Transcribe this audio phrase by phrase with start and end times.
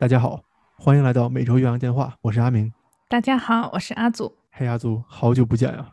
[0.00, 0.42] 大家好，
[0.78, 2.72] 欢迎来到每周岳阳电话，我是阿明。
[3.06, 4.34] 大家好，我是阿祖。
[4.50, 5.90] 嘿，阿祖，好久不见呀！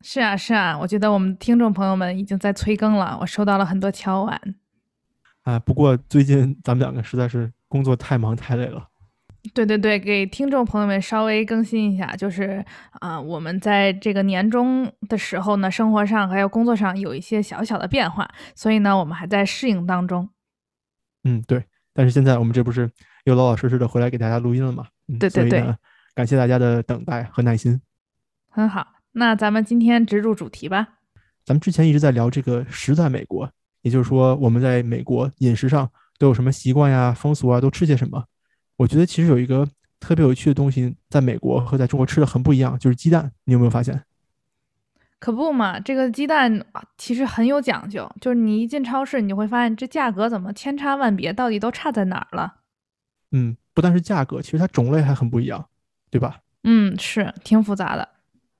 [0.00, 4.40] 是啊，是啊，我觉得我们听众朋友们已经在催更了，我收到了很多敲碗。
[5.42, 8.88] 啊，不过最近咱们两个实在是工作太忙太累了。
[9.52, 12.64] 对对对，给听众朋友们稍微更新一下，就是
[13.00, 20.30] 啊，我们在这个年终的时候呢，生活上还有工作上有一些小小的变化，所以呢，我们还在适应当中。
[21.24, 21.66] 嗯，对。
[21.94, 22.90] 但是现在我们这不是
[23.24, 24.86] 又老老实实的回来给大家录音了吗？
[25.20, 25.76] 对对对，
[26.14, 27.80] 感谢大家的等待和耐心。
[28.48, 30.88] 很好，那咱们今天直入主题吧。
[31.44, 33.50] 咱们之前一直在聊这个食在美国，
[33.82, 38.24] 也就是说我们在美国饮食上都有什么习惯呀、风俗啊，都吃些什么。
[38.76, 39.66] 我觉得其实有一个
[39.98, 43.32] 特别有趣的东西，在美国和在中国吃的很不一样，就是鸡蛋。
[43.44, 44.02] 你有没有发现？
[45.18, 46.64] 可不嘛，这个鸡蛋
[46.98, 52.56] 其实很有讲究，就是你一进超市，你就会发现这价格怎么千差万别，到底都差在哪儿了？
[53.32, 55.66] 嗯，不但是价格，其实它种类还很不一样，
[56.10, 56.40] 对吧？
[56.64, 58.08] 嗯，是挺复杂的。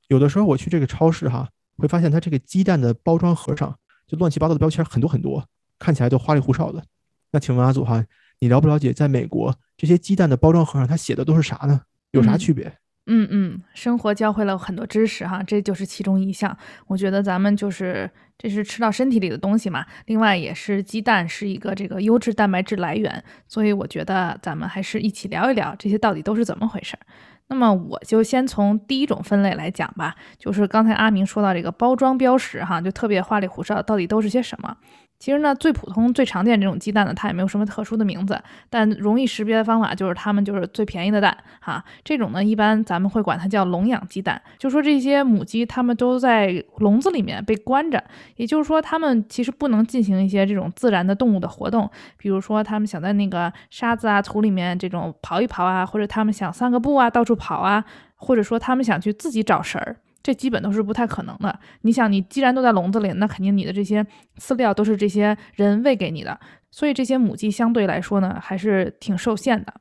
[0.08, 5.46] 有的时候我去这个超市哈，会发现它这个鸡蛋的包装盒上就乱七八糟的标签很多很多，
[5.78, 6.82] 看起来都花里胡哨的。
[7.30, 8.04] 那请问阿祖哈？
[8.40, 11.82] 你了不了解，在美国这些鸡蛋的包装盒上，它写的都是啥呢？
[12.10, 12.66] 有啥区别？
[12.66, 16.56] 嗯嗯嗯，生活教会了很多知识哈，这就是其中一项。
[16.86, 26.96] 我觉得咱们就是这是吃到身体里的东西嘛，另外也是鸡蛋是一个这个优质蛋白质来源，所以我觉得咱们还是一起聊一聊这些到底都是怎么回事。
[27.48, 34.76] 那么我就先从第一种分类来讲吧，就是刚才阿明说到这个包装标识哈，就特别花里胡哨，到底都是些什么？
[35.22, 38.36] 其实呢，最普通、最常见这种鸡蛋呢，它也没有什么特殊的名字，
[38.68, 41.84] 但容易识别的方法就是它们就是最便宜的蛋哈。
[42.02, 48.02] 这种呢，一般咱们会管它叫笼养鸡蛋，就说这些母鸡它们都在笼子里面被关着，
[48.34, 57.84] 也就是说它们其实不能进行一些这种自然的动物的活动，比如说它们想在那个沙子啊、土里面这种刨一刨啊，或者它们想散个步啊、到处跑啊，
[58.16, 59.94] 或者说它们想去自己找食儿。
[60.22, 61.58] 这基本都是不太可能的。
[61.82, 64.06] 你想，你既然都在笼子里，那肯定你的这些
[64.38, 66.38] 饲料都是这些人喂给你的，
[66.70, 69.74] 所以这些母鸡相对来说呢，还是挺受限的。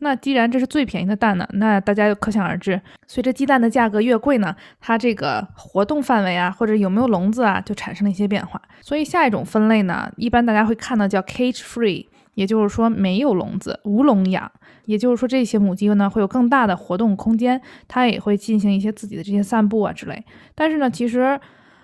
[0.00, 8.60] 那既然这是最便宜的蛋呢，那大家就可想而知，随着鸡蛋的价格越贵呢，它这个活动范围啊，或者有没有笼子啊，就产生了一些变化。
[8.82, 14.52] 所以下一种分类呢，一般大家会看到叫 cage free，也就是说没有笼子，无笼养。
[14.84, 20.24] 也就是说，这些母鸡呢会有更大的活动空间，它也会进行一些自己的这些散步啊之类。
[20.54, 21.40] 但是呢，其实，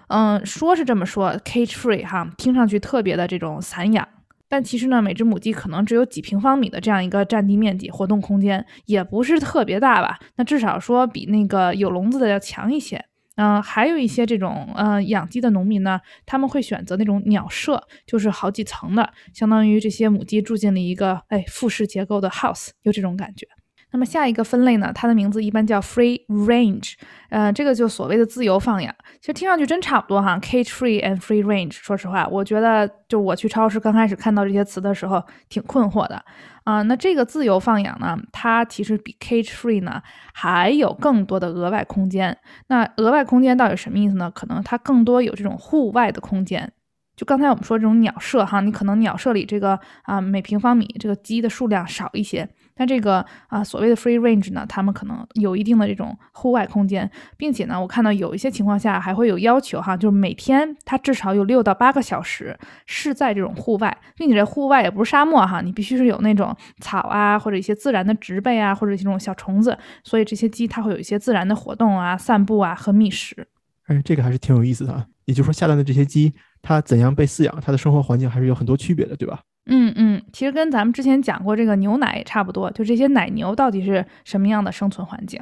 [0.07, 4.07] 嗯，说是这么说，cage free 哈，听上去特别的这种散养，
[4.49, 10.21] 但其实呢，每只母鸡可能只有几平方米的这样一个占地面积、活动空间，也不是特别大吧？
[10.37, 13.05] 那至少说比那个有笼子的要强一些。
[13.37, 23.47] 嗯，还有一些这种呃养鸡的农民呢，他们会选择那种鸟舍，就是好几层的，相当于这些母鸡住进了一个哎复式结构的 house，有这种感觉。
[23.93, 26.95] 那么下一个分类呢，它的名字一般叫 free range，
[27.29, 31.73] 呃，这个就所谓的自由放养，其实听上去真差不多哈，cage free and free range。
[31.73, 36.25] 说实话，我觉得就我去超市刚开始看到这些词的时候，挺困惑的
[36.65, 36.81] 啊。
[36.83, 42.37] 那这个自由放养呢，它其实比 cage free 呢还有更多的额外空间。
[42.69, 44.31] 那额外空间到底什么意思呢？
[44.31, 46.73] 可能它更多有这种户外的空间。
[47.15, 52.49] 就刚才我们说这种鸟舍哈，你可能鸟舍里这个啊每平方米这个鸡的数量少一些。
[52.75, 73.47] 但这个啊，所谓的 free range 呢，他们可能有一定的这种户外空间，并且呢，我看到有一些情况下还会有要求哈，就是每天它至少有六到八个小时是在这种户外，并且这户外也不是沙漠哈，你必须是有那种草啊，或者一些自然的植被啊，或者这种小虫子，所以这些鸡它会有一些自然的活动啊，散步啊和觅食。
[73.87, 75.07] 哎，这个还是挺有意思的啊。
[75.25, 76.33] 也就是说，下蛋的这些鸡，
[76.63, 79.41] 它怎样被饲养，它的生活环境还是有很多区别的，对吧？
[79.67, 85.41] 嗯嗯，其实跟咱们之前讲过这个牛奶也差不多，就这些奶牛到底是什么样的生存环境？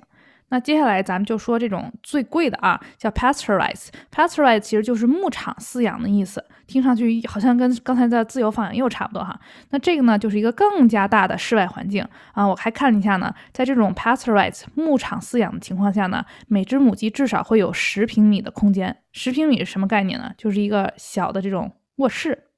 [0.53, 3.87] 那接下来咱们就说这种最贵的啊，叫 pasteurize。
[4.11, 9.39] pasteurize 其实就是牧场饲养的意思，听上去好像跟刚才的自由放养又差不多哈。
[9.71, 12.45] 那这个呢，就是一个更加大的室外环境啊。
[12.45, 18.97] 我还看了一下呢，在这种 pasteurize 牧场饲养的情况下呢，每只母鸡至少会有十平米的空间。
[19.13, 20.33] 十平米是什么概念呢？
[20.37, 22.50] 就是一个小的这种卧室。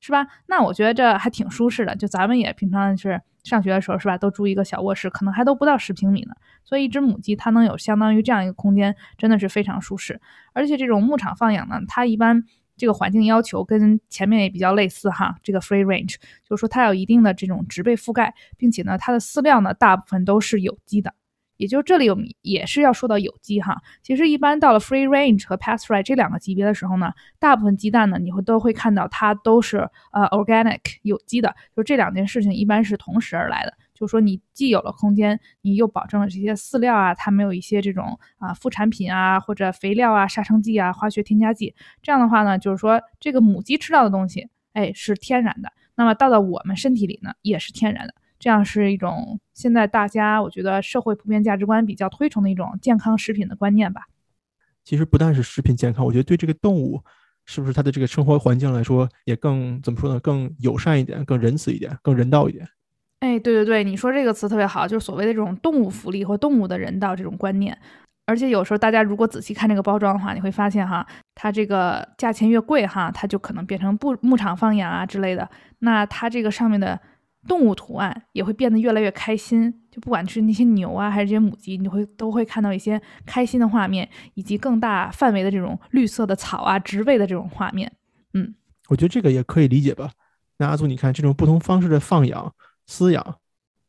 [0.00, 0.26] 是吧？
[0.46, 1.94] 那我觉得这还挺舒适的。
[1.96, 4.18] 就咱们也平常是上学的时候，是吧？
[4.18, 6.34] 都住一个小卧室，可能还都不到十平米呢。
[6.64, 10.20] 所以一只母鸡它能有相当于这样一个空间，真的是非常舒适。
[10.52, 12.42] 而且这种牧场放养呢，它一般
[12.76, 15.36] 这个环境要求跟前面也比较类似哈。
[15.42, 21.14] 这个 free range 就是说它有一定的这种植被覆盖，并且呢，它的饲料呢大部分都是有机的。
[21.56, 29.78] 也就这里我们也是要说到有机哈，其实一般到了 free range 和 pasture 这两个级别的时候呢，大部分鸡蛋呢你会都会看到它都是
[30.12, 33.72] 呃 organic 有机的，就这两件事情一般是同时而来的。
[33.94, 41.74] 就是说你既有了空间，你又保证了这些饲料啊，它没有一些这种啊副产品啊或者肥料啊、杀虫剂啊、化学添加剂。
[42.02, 45.72] 这样的话呢，就是说这个母鸡吃到的东西，哎，是天然的。
[45.94, 48.14] 那么到了我们身体里呢，也是天然的。
[48.38, 54.02] 这样是一种现在大家我觉得社会普遍价值观比较推崇的一种健康食品的观念吧。
[54.84, 57.02] 其实不但是食品健康，我觉得对这个动物。
[57.48, 60.18] 是不是它的这个生活环境来说也更怎么说呢？
[60.18, 62.68] 更友善一点，更仁慈一点，更人道一点？
[63.20, 67.78] 哎，对对对，你说这个词特别好，就是所谓的这种动物福利或动物的人道这种观念。
[68.24, 71.06] 而且有时候大家如果仔细看这个包装的话，你会发现哈，
[71.36, 75.48] 它这个价钱越贵哈，它就可能变成不牧场放养啊之类的。
[75.78, 77.00] 那它这个上面的。
[77.46, 87.90] 动物图案也会变得越来越开心，就不管是那些牛啊，还是这些母鸡，你会都会看到一些开心的画面，以及更大范围的这种绿色的草啊、植被的这种画面。
[88.34, 88.54] 嗯，
[88.88, 90.10] 我觉得这个也可以理解吧。
[90.58, 92.54] 那阿祖，你看这种不同方式的放养、
[92.88, 93.38] 饲养，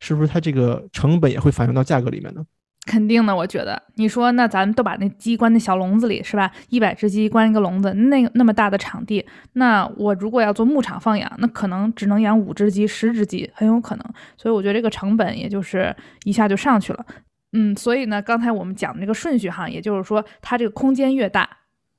[0.00, 2.44] 是不是它这个成本也会反映到价格里面呢？
[2.88, 6.50] 肯定的，我觉得你说那咱们都把那鸡关在小笼子里是吧？
[6.70, 14.04] 一百只鸡关一个笼子，那那么大的场地，那我如果要做牧场放养，那可能只能养五只鸡、十只鸡，很有可能。
[14.38, 15.94] 所以我觉得这个成本也就是
[16.24, 17.04] 一下就上去了。
[17.52, 21.48] 嗯，所以呢，刚才我们讲的这个顺序哈，也就是说，它这个空间越大，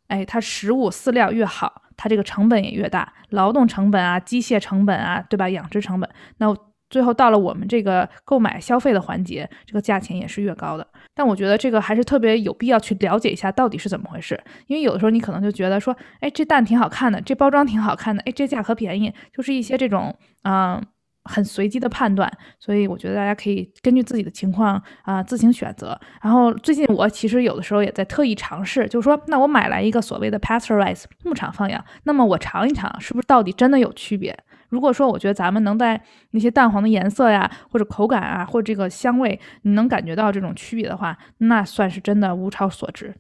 [0.08, 5.48] 哎，它食物饲料越好，它这个成本也越大，劳动成本啊、机械成本啊，对吧？
[5.50, 6.56] 养殖成本，那。
[6.90, 10.88] 最后到了我们这个购买消费的环节，这个价钱也是越高的。
[11.14, 20.82] 但我觉得这个还是特别有必要去了解一下到底是怎么回事，因为有的时候你可能就觉得说，哎，这蛋挺好看的，这包装挺好看的，哎，这价格便宜，就是一些这种嗯
[21.26, 22.32] 很随机的判断。
[22.60, 26.00] 所以我觉得大家可以根据自己的情况啊自行选择。
[26.22, 34.36] 然后最近我其实有的时候也在特意尝试，就是说，那我买来一个所谓的 pasteurize 牧场放养，那么我尝一尝，是不是到底真的有区别？
[34.70, 36.02] 如果说我觉得咱们能在
[36.32, 43.14] 那些蛋黄的颜色呀，或者口感啊，或者这个香味，你能感觉到这种区别的话，那算是真的物超所值。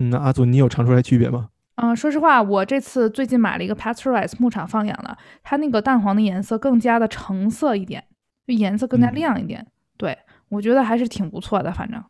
[0.00, 1.50] 嗯那阿祖，你有尝出来区别吗？
[1.76, 8.04] 嗯，说实话，我这次最近买了一个 pasteurized 牧场放养的，它那个蛋黄的颜色更加的橙色一点，
[8.46, 9.66] 就颜色更加亮一点。
[9.96, 10.16] 对
[10.48, 12.02] 我觉得还是挺不错的，反正，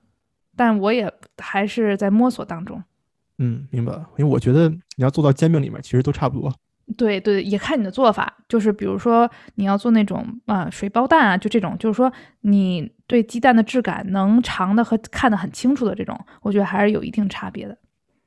[0.56, 2.82] 但我也还是在摸索当中。
[3.38, 4.06] 嗯，明白了。
[4.16, 6.54] 因为我觉得你要做到煎饼里面，其实都差不多。
[6.96, 17.76] 对对，也看你的做法，就是比如说你要做那种啊水包蛋啊，就这种，就是说你对鸡蛋的质感能尝的和看得很清楚的这种，我觉得还是有一定差别的。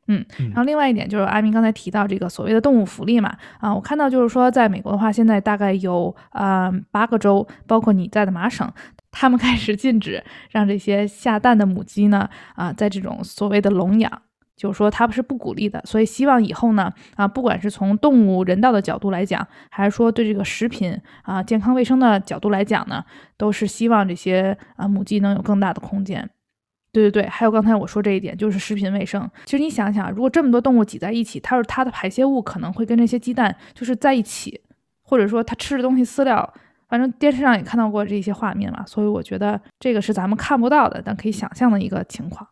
[0.08, 8.72] 嗯，然后另外一点就是阿明刚才提到这个所谓的动物福利嘛，啊，我看到就是说在美国的话，现在大概有啊八个州，包括你在的麻省，
[9.12, 14.22] 他们开始禁止让这些下蛋的母鸡呢啊在这种所谓的笼养。
[14.58, 23.06] 就是说，他们是不鼓励的，所以希望以后呢，啊，不管是从动物人道的角度来讲，还是说对这个食品啊健康卫生的角度来讲呢，
[23.38, 26.28] 都是希望这些啊母鸡能有更大的空间。
[26.92, 29.30] 对对对，还有刚才我说这一点，就是食品卫生。
[29.46, 34.60] 其实你想想，如果这么多动物挤在一起，它是它的排泄物可能会跟这些鸡蛋就是在一起，
[35.04, 36.52] 或者说它吃的东西饲料，
[36.88, 42.48] 反正电视上也看到过这些画面嘛，所以我觉得这个是咱们看不到的，但可以想象的一个情况。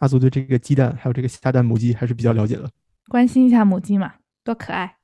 [0.00, 2.68] 阿祖对这个鸡蛋还有这个下蛋母鸡还是比较了解的，
[3.08, 4.12] 关心一下母鸡嘛，
[4.44, 4.96] 多可爱。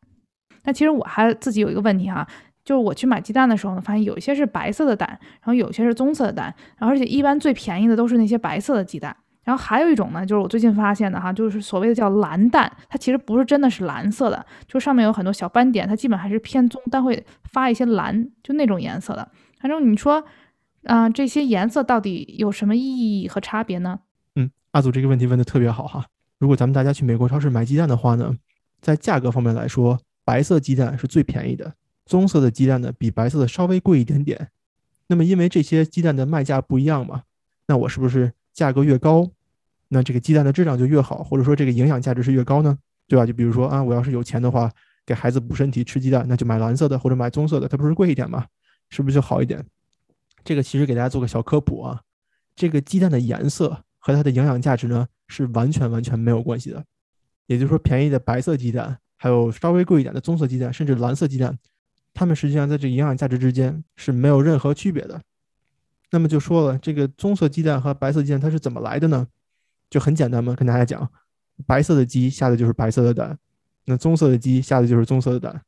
[0.64, 2.26] 那其实我还自己有一个问题哈，
[2.64, 9.16] 就是我去买鸡蛋的时候呢，发现有一些是白色的蛋，然后有些是棕色的蛋，然后而且一般最便宜的都是那些白色的鸡蛋。
[9.44, 19.30] 然后还有一种呢，就是我最近发现的哈，就是所谓的叫蓝蛋，它其实不是真的是蓝色的，就上面有很多小斑点，它基本还是偏棕，但会发一些蓝，就那种颜色的。
[19.60, 20.24] 反正你说，
[20.82, 22.80] 啊，这些颜色到底有什么意
[23.20, 24.00] 义和差别呢？
[24.76, 26.04] 阿祖这个问题问的特别好哈，
[26.38, 28.37] 如果咱们大家去美国超市买鸡蛋的话呢，
[28.83, 31.73] 在价格方面来说，白色鸡蛋是最便宜的，
[32.04, 34.50] 棕色的鸡蛋呢比白色的稍微贵一点点。
[35.06, 37.23] 那么因为这些鸡蛋的卖价不一样嘛，
[37.66, 39.26] 那我是不是价格越高，
[39.88, 42.76] 那这个鸡蛋的质量就越好，或者说这个营养价值是越高呢？
[43.09, 43.25] 对吧？
[43.25, 44.71] 就比如说啊，我要是有钱的话，
[45.06, 48.45] 给孩子补身体吃鸡蛋，那就买蓝色的或者买棕色的，它不是贵一点吗？
[48.90, 49.64] 是不是就好一点？
[50.45, 52.02] 这个其实给大家做个小科普啊，
[52.54, 53.85] 这个鸡蛋的颜色。
[54.06, 56.84] 和它的营养价值呢是完全完全没有关系的，
[57.46, 61.58] 也就是说，便宜的白色鸡蛋，还有稍微贵一点的棕色鸡蛋，甚至蓝色鸡蛋，
[62.14, 65.20] 它们实际上在这营养价值之间是没有任何区别的。
[66.12, 69.26] 那么就说了，这个棕色鸡蛋和白色鸡蛋它是怎么来的呢？
[69.90, 71.10] 就很简单嘛，跟大家讲，
[71.66, 73.36] 白色的鸡下的就是白色的蛋，
[73.86, 75.60] 那棕色的鸡下的就是棕色的蛋，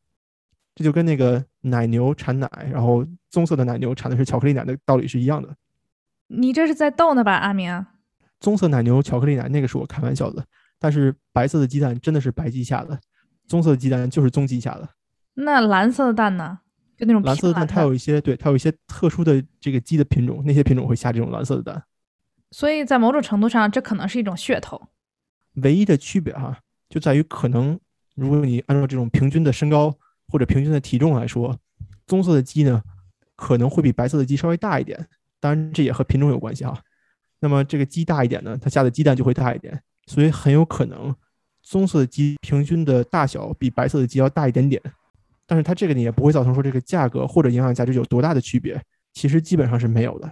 [0.77, 5.57] 这就跟那个奶牛产奶，然后棕色的奶牛产的是巧克力奶的道理是一样的。
[6.29, 7.85] 你这是在逗呢吧，阿明？
[8.41, 10.45] 棕色奶牛巧克力奶，那个是我开玩笑的。
[10.79, 12.99] 但是白色的鸡蛋真的是白鸡下的，
[13.47, 14.89] 棕色的鸡蛋就是棕鸡下的。
[15.35, 16.61] 那蓝色的蛋呢？
[16.97, 21.83] 就那种蓝色的蛋，它有一些对它有一些特殊的这个鸡的品种，那些品种会下这种蓝色的蛋。
[22.51, 24.81] 所以在某种程度上，这可能是一种噱头。
[25.55, 27.79] 唯一的区别哈，就在于可能
[28.15, 29.95] 如果你按照这种平均的身高
[30.29, 31.57] 或者平均的体重来说，
[32.07, 32.83] 棕色的鸡呢
[33.37, 35.09] 可能会比白色的鸡稍微大一点。
[35.41, 36.81] 当然这也和品种有关系哈。
[37.41, 41.15] 那么这个鸡大一点呢，它下的鸡蛋就会大一点，所以很有可能
[41.63, 44.81] 棕色的鸡平均的大小比白色的鸡要大一点点。
[45.47, 48.81] 但是它这个呢也不会造成说这个价格或者营养价值有多大的区别，
[49.15, 50.31] 其实基本上是没有的。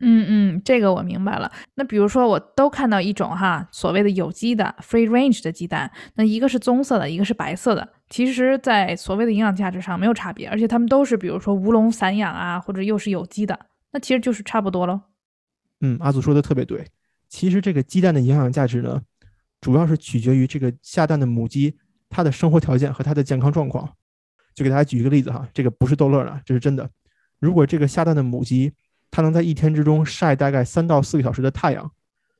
[0.00, 1.50] 嗯嗯，这个我明白了。
[1.76, 13.58] 那比如说我都看到一种哈所谓的有机的 free range 的鸡蛋，那一个是棕色的，一个是白色的，其实在所谓的营养价值上没有差别，而且它们都是比如说无笼散养啊，或者又是有机的，
[13.92, 15.00] 那其实就是差不多喽。
[15.80, 16.86] 嗯，阿祖说的特别对。
[17.28, 19.02] 其实这个鸡蛋的营养价值呢，
[19.60, 21.76] 主要是取决于这个下蛋的母鸡
[22.08, 23.94] 它的生活条件和它的健康状况。
[24.54, 26.88] 就给大家举一个例子哈，这个不是逗乐的，这是真的。
[27.38, 28.72] 如果这个下蛋的母鸡，
[29.10, 31.92] 它能在一天之中晒大概三到四个小时的太阳，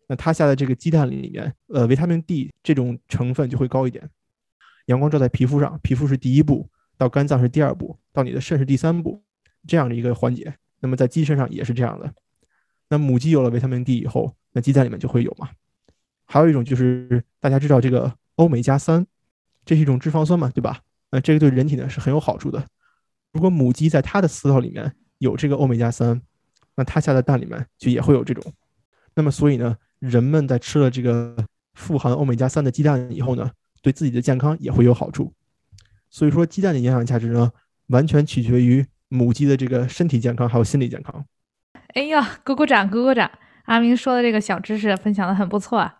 [0.08, 4.08] 那它下的这个鸡蛋里面，呃，维他命 D 这种成分就会高一点。
[4.86, 9.22] 阳光照在皮肤上，皮肤是第一步，到肝脏是第二步，到你的肾是第三步，
[9.68, 10.54] 这样的一个环节。
[10.80, 12.14] 那么在鸡身上也是这样的。
[12.88, 15.48] 那母鸡有了维他命 D 以后，那鸡蛋里面就会有嘛。
[16.24, 19.06] 还有一种就是大家知道这个欧美加三，
[19.64, 20.80] 这是一种脂肪酸嘛，对吧？
[21.10, 22.66] 那这个对人体呢是很有好处的。
[23.32, 26.20] 如果母鸡在它的饲料里面有这个欧米伽三，
[26.74, 28.52] 那它下的蛋里面就也会有这种。
[29.14, 31.36] 那么所以呢，人们在吃了这个
[31.74, 33.50] 富含欧米伽三的鸡蛋以后呢，
[33.82, 35.32] 对自己的健康也会有好处。
[36.10, 37.50] 所以说，鸡蛋的营养价值呢，
[37.88, 41.24] 完全取决于母鸡的这个身体健康还有心理健康。
[41.96, 43.30] 哎呀，鼓鼓掌，鼓鼓掌！
[43.64, 45.96] 阿明说的这个小知识分享的很不错啊。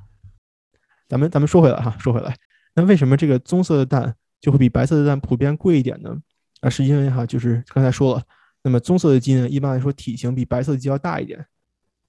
[1.08, 2.36] 咱们咱们说回来哈，说回来，
[2.74, 4.14] 那为什么这个棕色的蛋？
[4.38, 6.14] 就会比白色的蛋普遍贵一点呢，
[6.60, 8.22] 啊，是因为哈，就是刚才说了，
[8.62, 11.46] 那么棕色的鸡呢，一般来说体型比白色的鸡要大一点，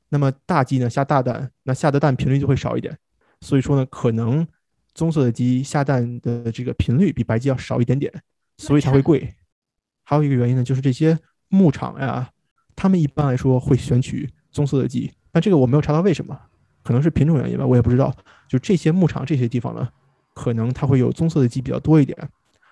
[0.09, 2.95] 那么大鸡呢下大蛋，那下的蛋频率就会少一点，
[3.39, 4.45] 所以说呢，可能
[4.93, 8.13] 棕色的鸡下蛋的这个频率比白鸡要少一点点，
[8.57, 9.33] 所以才会贵。
[10.03, 11.17] 还有一个原因呢，就是这些
[11.47, 12.29] 牧场呀，
[12.77, 16.39] 他们一般来说会选取棕色的鸡，但这个我没有查到为什么，
[16.81, 18.15] 可能是品种原因吧，我也不知道。
[18.47, 19.89] 就这些牧场这些地方呢。
[20.39, 22.15] 可能它会有棕色的鸡比较多一点，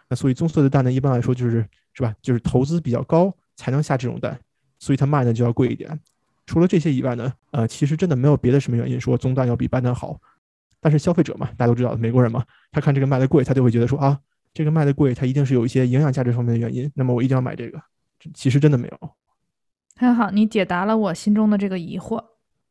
[0.08, 4.40] 那所以棕色的蛋呢，一般来说就是是吧，就是投资比较高才能下这种蛋，
[4.78, 6.00] 所以它卖呢就要贵一点。
[6.46, 10.16] 除了这些以外呢，呃，其实真的没有别的什么原因说棕蛋要比白蛋好。
[10.80, 14.20] 但是消费者嘛，大家都知道，美国人嘛，他看这个卖的贵，他就会觉得说啊，
[14.54, 17.82] 这个卖的贵，它一定是有一些营养价值方面的原因，那么我一定要买这个。
[18.36, 19.10] 其实真的没有。
[19.98, 22.24] 很好，你解答了我心中的这个疑惑。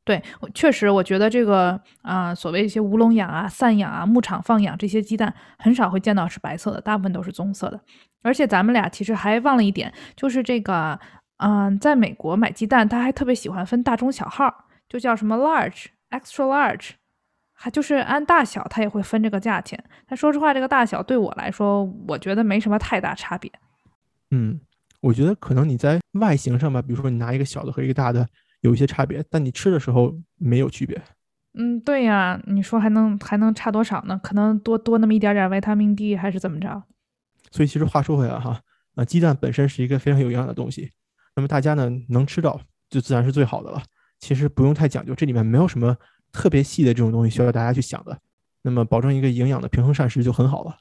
[0.04, 7.80] 对，确实，我觉得这个啊，所谓一些无笼养啊、散养啊、牧场放养这些鸡蛋，很少会见到是白色的，大部分都是棕色的。
[8.22, 11.00] 而且咱们俩其实还忘了一点，就是这个，
[11.38, 16.90] 嗯，在美国买鸡蛋，他还特别喜欢分大中小号，就叫什么 large、extra large，
[17.54, 19.82] 还就是按大小，他也会分这个价钱。
[20.06, 23.50] 但说实话，这个大小对我来说，我觉得没什么太大差别。
[24.30, 24.60] 嗯，
[25.04, 28.26] 我觉得可能你在外形上吧，比如说你拿一个小的和一个大的。
[28.62, 30.98] 有一些差别，但你吃的时候没有区别。
[31.52, 34.18] 嗯，对呀，你说还能还能差多少呢？
[34.22, 36.82] 可能多多那么一点点维他命 D 还是怎么着？
[37.50, 38.58] 所以其实话说回来哈，
[38.94, 40.90] 啊，鸡蛋本身是一个非常有营养的东西，
[41.36, 42.58] 那么大家呢能吃到
[42.88, 43.82] 就自然是最好的了。
[44.18, 45.94] 其实不用太讲究，这里面没有什么
[46.32, 48.18] 特别细的这种东西需要大家去想的。
[48.62, 50.74] 那么保证一个营养的平衡膳食就很好了。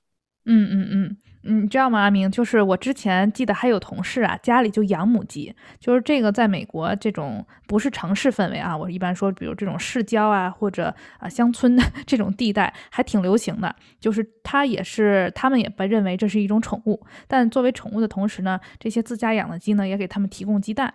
[0.46, 1.18] 嗯嗯嗯。
[1.46, 2.32] 你知道吗，阿明？
[2.32, 5.54] 就是我之前记得还有同事啊，家里就养母鸡。
[5.78, 13.76] 就是这个，在美国这种不是城市氛围啊，我一般说，比如这种市郊啊，或者啊乡村的这种地带，还挺流行的。
[14.00, 17.06] 就是它也是，他们也被认为这是一种宠物。
[17.28, 20.94] 但作为宠物的同时呢，这些自家养的鸡呢，也给他们提供鸡蛋。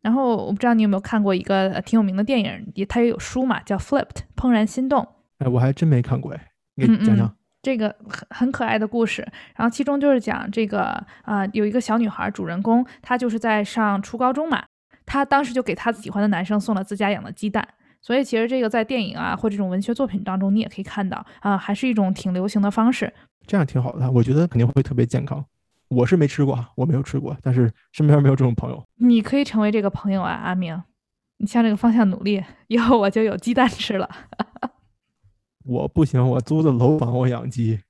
[0.00, 4.04] 然后我不知道你有没有看过一个挺有名的电影，也它也有书嘛，叫《Flipped》
[4.36, 5.04] 怦然心动。
[5.38, 6.40] 哎，我还真没看过哎，
[6.76, 7.34] 你讲讲。
[7.62, 9.22] 这个很很可爱的故事，
[9.54, 10.82] 然后其中就是讲这个
[11.22, 14.64] 啊，有一个小女孩，主人公她就是在上初高中嘛，
[15.06, 17.66] 她当时就给她喜欢的男生送了自家养的鸡蛋，
[18.00, 23.12] 所以其实这个在电影啊或这种文学作品当中，你也可以看到啊，还是一种挺流行的方式。
[23.46, 25.44] 这样挺好的，我觉得肯定会特别健康。
[25.88, 28.82] 我是没吃过，我没有吃过，但是身边没有这种朋友。
[28.96, 30.82] 你可以成为这个朋友啊，阿明，
[31.38, 34.08] 你向这个方向努力，以后我就有鸡蛋吃了。
[35.64, 37.80] 我不行，我租的楼房我养鸡。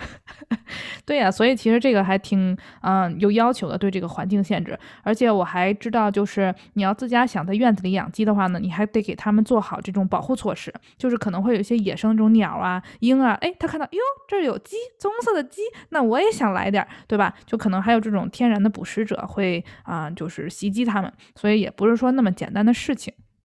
[1.04, 4.78] 对呀，所以其实这个还挺嗯有要求的，对这个环境限制。
[5.02, 10.72] 而且我还知道，就是你要自家想在院子里养鸡的话呢，你还得给他们做好这种保护措施。
[10.96, 15.60] 就是可能会有一些野生这种鸟啊、鹰啊，哎，他看到哟这儿有鸡，棕色的鸡，
[15.90, 17.34] 那我也想来点，对吧？
[17.44, 23.12] 就可能还有这种天然的捕食者会啊，就是袭击他们，所以也不是说那么简单的事情。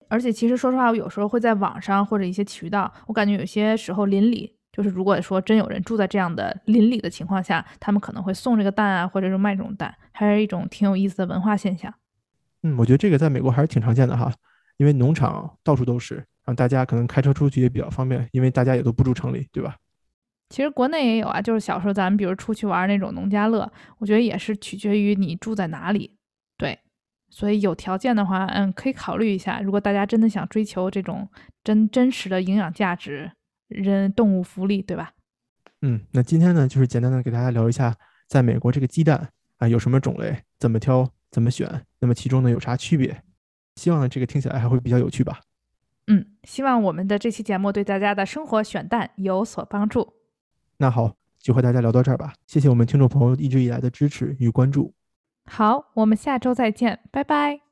[0.07, 4.53] 而且其实说实话，我有时候会在网上或者一些渠道，我感觉有些时候邻里。
[4.71, 11.93] 就是如果说真有人住在这样的邻里的情况下，他们可能会送这个蛋啊，或者是卖这种蛋，还是一种挺有意思的文化现象。
[12.63, 14.29] 嗯，我觉得这个在美国还是挺常见的哈，
[14.75, 19.77] 因为农场到处都是，然后大家可能开车出去也比较方便，因为大家也都不住城里，对吧？
[20.49, 26.17] 其实国内也有啊，就是小时候咱们比如出去玩那种农家乐，我觉得也是取决于你住在哪里。
[27.35, 29.61] 对，所以有条件的话，嗯，可以考虑一下。
[29.61, 31.29] 如果大家真的想追求这种
[31.63, 33.31] 真真实的营养价值。
[33.67, 35.13] 人动物福利，对吧？
[35.81, 37.95] 嗯，那今天呢，就是简单的给大家聊一下，
[38.27, 39.27] 在美国这个鸡蛋
[39.57, 43.23] 啊有什么种类，怎么挑，怎么选，那么其中呢有啥区别？
[43.75, 45.41] 希望呢这个听起来还会比较有趣吧。
[46.05, 50.13] 嗯，希望我们的这期节目对大家的生活选蛋有所帮助。
[50.77, 52.33] 那好，就和大家聊到这儿吧。
[52.45, 54.93] 谢谢我们听众朋友一直以来的支持与关注。
[55.45, 57.64] 好，我们下周再见，拜拜。